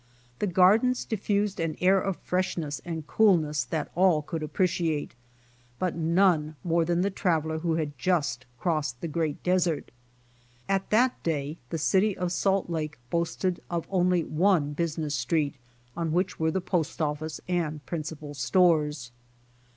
The 0.39 0.47
gardens 0.47 1.05
diffused 1.05 1.59
an 1.59 1.77
air 1.79 1.99
of 2.01 2.17
freshness 2.17 2.81
and 2.83 3.05
coolness 3.05 3.63
that 3.65 3.91
all 3.93 4.23
could 4.23 4.41
appreciate, 4.41 5.13
but 5.77 5.95
none 5.95 6.55
more 6.63 6.83
than 6.85 7.01
the 7.01 7.11
traveler 7.11 7.59
who 7.59 7.75
had 7.75 7.95
just 7.99 8.47
crossed 8.57 8.99
the 8.99 9.07
great 9.07 9.43
desert. 9.43 9.91
At 10.67 10.89
that 10.89 11.21
day 11.21 11.59
the 11.69 11.77
City 11.77 12.17
of 12.17 12.31
Salt 12.31 12.67
Lake 12.67 12.97
boasted 13.11 13.61
of 13.69 13.85
only 13.91 14.23
one 14.23 14.73
business 14.73 15.13
street 15.13 15.53
on 15.95 16.11
which 16.11 16.39
were 16.39 16.49
the 16.49 16.61
postoffice 16.61 17.39
and 17.47 17.85
principal 17.85 18.33
stores. 18.33 19.11